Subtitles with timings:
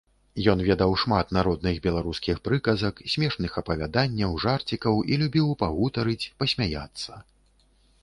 [0.51, 7.13] Ён ведаў шмат народных беларускіх прыказак, смешных апавяданняў, жарцікаў і любіў пагутарыць, пасмяяцца.